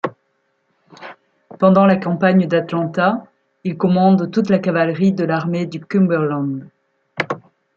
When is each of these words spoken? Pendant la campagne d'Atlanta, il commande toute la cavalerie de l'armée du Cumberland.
Pendant 1.59 1.85
la 1.85 1.95
campagne 1.95 2.47
d'Atlanta, 2.47 3.27
il 3.63 3.77
commande 3.77 4.31
toute 4.31 4.49
la 4.49 4.57
cavalerie 4.57 5.11
de 5.13 5.23
l'armée 5.25 5.67
du 5.67 5.79
Cumberland. 5.79 6.67